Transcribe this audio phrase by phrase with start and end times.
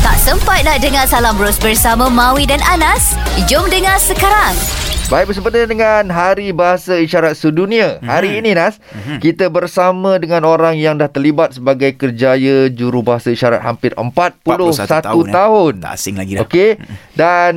[0.00, 3.12] Tak sempat nak dengar Salam Bros bersama Maui dan Anas?
[3.44, 4.56] Jom dengar sekarang.
[5.12, 8.00] Baik bersempena dengan Hari Bahasa Isyarat Sedunia.
[8.00, 8.08] Mm-hmm.
[8.08, 9.20] Hari ini Nas, mm-hmm.
[9.20, 15.04] kita bersama dengan orang yang dah terlibat sebagai kerjaya jurubahasa isyarat hampir 41 tahun.
[15.04, 15.26] tahun.
[15.36, 15.72] tahun.
[15.84, 16.48] Tak asing lagi dah.
[16.48, 16.70] Okey.
[16.80, 16.96] Mm-hmm.
[17.12, 17.52] Dan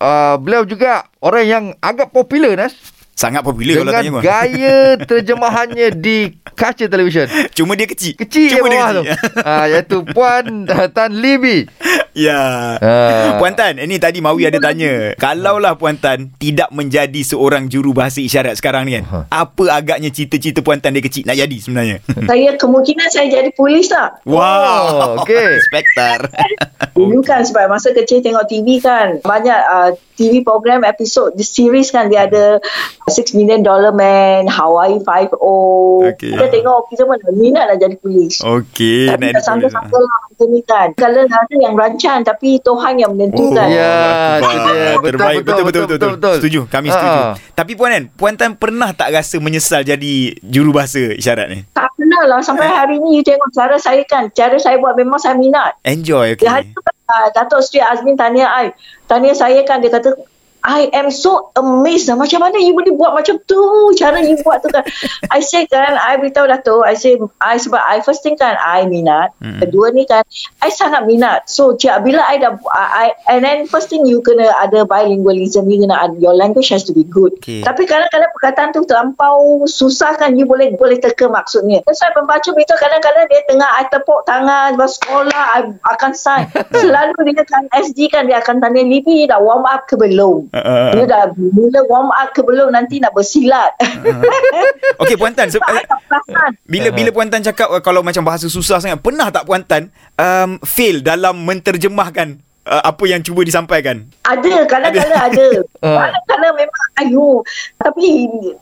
[0.00, 2.72] uh, beliau juga orang yang agak popular Nas.
[3.12, 4.78] Sangat popular dengan kalau tanya Dengan gaya
[5.10, 6.18] terjemahannya di
[6.56, 7.28] kaca televisyen.
[7.52, 8.16] Cuma dia kecil.
[8.16, 9.02] Kecil Cuma dia bawah tu.
[9.40, 11.68] uh, iaitu Puan Tan Libi.
[12.12, 12.76] Ya.
[12.76, 13.40] Uh.
[13.40, 15.16] Puan Tan, ini tadi Mawi ada tanya.
[15.16, 19.04] Kalaulah Puan Tan tidak menjadi seorang juru bahasa isyarat sekarang ni kan.
[19.08, 19.24] Uh.
[19.32, 21.96] Apa agaknya cita-cita Puan Tan dia kecil nak jadi sebenarnya?
[22.32, 24.16] Saya kemungkinan saya jadi polis lah.
[24.28, 24.40] Wow.
[24.40, 25.58] Oh, okay.
[25.68, 26.28] Spektar.
[26.96, 29.20] Dulu kan sebab masa kecil tengok TV kan.
[29.24, 29.90] Banyak uh,
[30.22, 32.60] TV program episod the series kan dia ada
[33.10, 36.36] 6 million dollar man Hawaii 5 okay.
[36.36, 39.10] kita tengok kita pun minat nak jadi polis okay.
[39.10, 43.66] tapi dah sangka-sangka lah macam ni kan kalau ada yang rancang tapi Tuhan yang menentukan.
[43.66, 46.94] Oh, ya yeah, betul, betul, betul, betul, betul, betul, setuju kami ha.
[46.94, 47.20] setuju.
[47.54, 51.58] Tapi Puan kan Puan Tan pernah tak rasa menyesal jadi jurubahasa isyarat ni?
[51.76, 52.40] Tak pernah lah.
[52.42, 55.78] Sampai hari ni you tengok cara saya kan cara saya buat memang saya minat.
[55.86, 56.48] Enjoy okay.
[56.48, 58.72] hari tu uh, Datuk Sri Azmin tanya I
[59.06, 60.16] tanya saya kan dia kata
[60.62, 62.14] I am so amazed lah.
[62.14, 63.90] Macam mana you boleh buat macam tu?
[63.98, 64.86] Cara you buat tu kan.
[65.34, 68.86] I say kan, I beritahu Dato' I say, I sebab I first thing kan, I
[68.86, 69.34] minat.
[69.42, 69.58] Mm-hmm.
[69.58, 70.22] Kedua ni kan,
[70.62, 71.50] I sangat minat.
[71.50, 75.66] So, cik, bila I dah, I, and then first thing you kena ada bilingualism.
[75.66, 77.42] You kena ada, your language has to be good.
[77.42, 77.66] Okay.
[77.66, 81.82] Tapi kadang-kadang perkataan tu terlampau susah kan, you boleh boleh teka maksudnya.
[81.90, 85.60] That's why pembaca beritahu kadang-kadang dia tengah I tepuk tangan, lepas sekolah, I
[85.98, 86.46] akan sign.
[86.86, 90.51] Selalu dia kan SG kan, dia akan tanya, Libby dah warm up ke belum?
[90.52, 93.72] Uh, dia dah mula warm up ke belum nanti nak bersilat.
[93.80, 95.64] Uh, Okey Puan Tan, se-
[96.68, 99.88] bila bila Puan Tan cakap kalau macam bahasa susah sangat, pernah tak Puan Tan
[100.20, 104.06] um, fail dalam menterjemahkan uh, apa yang cuba disampaikan?
[104.22, 105.46] Ada, kadang-kadang ada.
[105.82, 107.42] Kadang-kadang memang ayu.
[107.78, 108.06] Tapi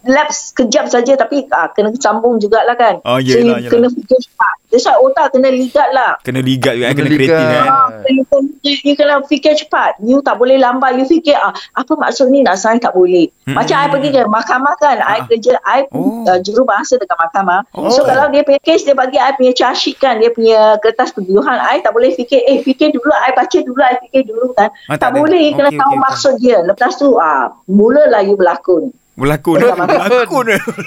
[0.08, 3.04] lapse kejap saja tapi uh, kena sambung jugalah kan.
[3.04, 4.54] Oh, yelah, so, kena fikir cepat.
[4.70, 6.16] Why otak kena ligat lah.
[6.22, 7.68] Kena ligat juga, kena, kena kreatif kan.
[7.68, 8.22] Uh, you,
[8.62, 9.92] you, you, kena fikir cepat.
[10.00, 10.96] You tak boleh lambat.
[10.96, 13.28] You fikir, uh, apa maksud ni nak sign tak boleh.
[13.44, 13.58] Hmm.
[13.58, 14.96] Macam I pergi ke mahkamah kan.
[15.02, 15.10] Uh.
[15.10, 16.24] I kerja, I oh.
[16.24, 17.66] uh, juru bahasa dekat mahkamah.
[17.74, 17.90] Oh.
[17.90, 20.22] So kalau dia punya case, dia bagi I punya charge sheet kan.
[20.22, 21.58] Dia punya kertas tuduhan.
[21.58, 23.10] I tak boleh fikir, eh fikir dulu.
[23.10, 23.82] I baca dulu.
[23.90, 24.70] I fikir dulu kan.
[24.86, 25.50] Ah, tak, tak boleh.
[25.50, 26.58] Okay, kena okay, tahu okay, maksud dia.
[26.62, 28.94] Lepas tu, ah, mulalah you berlakon.
[29.20, 30.46] Berlakon Berlakon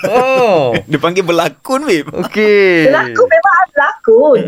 [0.09, 3.52] Oh Dia panggil berlakon babe Okay Berlakon memang
[4.03, 4.39] berlakon.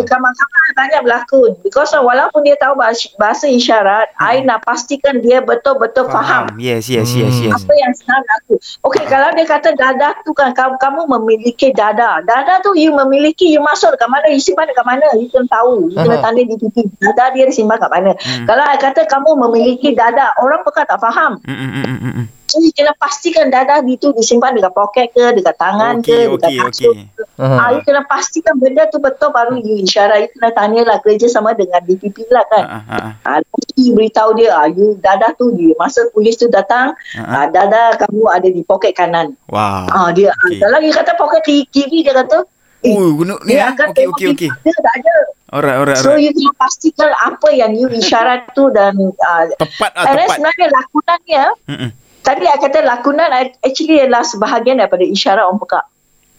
[0.00, 1.50] Dekat mahkamah banyak berlakon.
[1.64, 2.76] Because walaupun dia tahu
[3.16, 4.32] bahasa isyarat uh.
[4.34, 6.60] I nak pastikan dia betul-betul faham, faham.
[6.60, 7.54] Yes yes yes yes.
[7.56, 8.54] Apa yang senang berlaku.
[8.92, 12.22] Okay kalau dia kata dadah tu kan Kamu, kamu memiliki dadah.
[12.24, 15.88] Dadah tu you memiliki You masuk dekat mana You simpan dekat mana You kena tahu.
[15.90, 18.12] You kena tanda di pipi Dadah dia disimpan kat mana.
[18.18, 18.46] Hmm.
[18.46, 21.40] Kalau I kata kamu memiliki dadah Orang pekat tak faham.
[21.44, 26.36] Hmm, So, you kena pastikan dadah itu disimpan dekat poket ke, dekat tangan okay, ke,
[26.36, 27.06] dekat okay, kasut okay.
[27.08, 27.22] ke.
[27.40, 27.58] Uh-huh.
[27.58, 30.28] Ah, you kena pastikan benda tu betul baru you isyarat.
[30.28, 32.64] You kena tanyalah kerja sama dengan DPP lah kan.
[32.68, 33.10] Uh-huh.
[33.24, 33.38] Ah,
[33.74, 37.24] you beritahu dia, ah, you dadah tu, dia, masa polis tu datang, uh-huh.
[37.24, 39.34] ah, dadah kamu ada di poket kanan.
[39.48, 39.88] Wow.
[39.88, 40.60] Ah, dia, okay.
[40.60, 42.44] Kalau you kata poket kiri, dia kata,
[42.84, 44.50] Eh, oh, guna, ni okay, okay, okay.
[44.60, 45.16] Dia tak ada.
[45.48, 48.92] Alright, alright, so, you kena pastikan apa yang you isyarat tu dan...
[49.00, 50.36] Uh, tepat lah, tepat.
[50.36, 51.90] Sebenarnya lakonannya, Mm-mm.
[52.24, 53.28] Tadi saya kata lakonan
[53.60, 55.84] actually adalah sebahagian daripada isyarat orang pekak.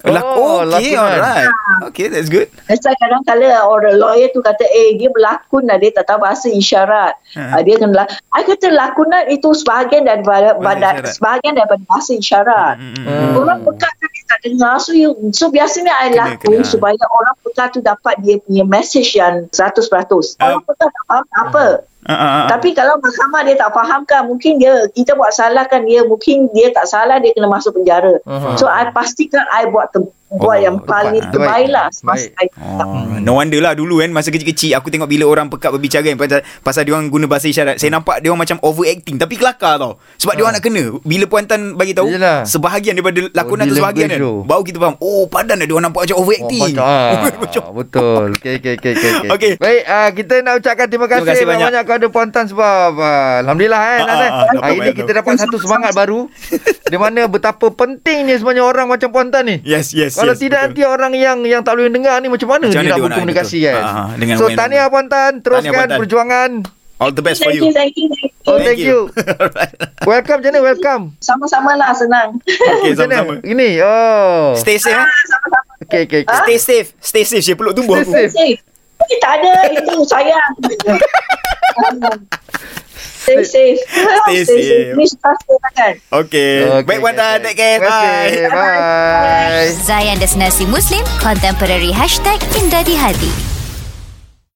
[0.05, 1.49] Oh, okay, alright.
[1.89, 2.45] Okay, that's good.
[2.69, 7.17] Why kadang-kadang orang lawyer tu kata, eh, dia berlakon lah, dia tak tahu bahasa isyarat.
[7.33, 7.57] Uh-huh.
[7.57, 8.05] Uh, dia kena
[8.37, 12.75] I kata lakonan itu sebahagian daripada, bahasa sebahagian daripada bahasa isyarat.
[12.77, 13.41] Uh-huh.
[13.41, 14.73] Orang pekat kan dia tak dengar.
[14.77, 19.49] So, you, so biasanya I lakon supaya orang pekat tu dapat dia punya message yang
[19.49, 19.89] 100%.
[19.89, 21.65] Orang uh, pekat tak faham apa.
[21.81, 21.93] Uh-huh.
[22.05, 22.47] Uh, uh, uh.
[22.53, 26.69] Tapi kalau mahkamah dia tak fahamkan mungkin dia kita buat salah kan dia mungkin dia
[26.69, 28.21] tak salah dia kena masuk penjara.
[28.21, 28.53] Uh-huh.
[28.61, 33.61] So I pastikan I buat te- buat oh, yang paling terbaik lah oh, no wonder
[33.61, 36.97] lah dulu kan masa kecil-kecil aku tengok bila orang pekat berbicara kan pasal, pasal dia
[36.97, 40.35] orang guna bahasa isyarat saya nampak dia orang macam overacting tapi kelakar tau sebab uh.
[40.35, 42.41] dia orang nak kena bila puantan bagi tahu Yelah.
[42.43, 44.33] sebahagian daripada lakonan oh, tu sebahagian kan tu.
[44.43, 47.15] baru kita faham oh padan dah dia orang nampak macam overacting oh,
[47.45, 49.29] macam, betul okay, okay, okay, okay, okay.
[49.29, 49.51] okay.
[49.61, 53.39] baik uh, kita nak ucapkan terima kasih, terima kasih banyak, banyak kepada puantan sebab uh,
[53.47, 56.27] Alhamdulillah kan uh, uh, uh, hari ini kita dapat satu semangat baru
[56.91, 60.83] di mana betapa pentingnya sebenarnya orang macam puantan ni yes yes kalau yes, tidak nanti
[60.83, 63.75] orang yang yang tak boleh dengar ni macam mana macam dia nak berkomunikasi kan.
[63.79, 66.51] Ha, dengan so tahniah Puan Tan, teruskan tahniah, perjuangan.
[66.99, 67.71] All the best thank for you.
[67.75, 68.43] Thank you, thank you.
[68.47, 68.99] Oh, thank you.
[70.09, 71.03] welcome je welcome.
[71.19, 72.39] Sama-sama lah, senang.
[72.47, 73.43] Okay, sama-sama.
[73.43, 74.55] Ini, oh.
[74.55, 75.03] Stay safe, eh?
[75.03, 75.59] Sama-sama.
[75.83, 76.31] Okay, okay, okay.
[76.31, 76.47] Ha?
[76.47, 76.87] Stay safe.
[77.03, 78.31] Stay safe, je peluk tumbuh Stay aku.
[78.31, 78.59] Safe.
[79.19, 79.51] Tak ada.
[79.75, 80.51] Itu sayang.
[83.25, 83.81] Stay safe.
[84.29, 84.93] Stay safe.
[84.93, 85.33] Ini susah
[85.73, 85.93] kan?
[86.13, 86.85] Okay.
[86.85, 87.01] Baik,
[87.41, 87.81] Take care.
[87.81, 88.53] Bye.
[88.53, 89.73] Bye.
[89.81, 93.54] Zayan Destinasi Muslim Contemporary Hashtag Indah di Hati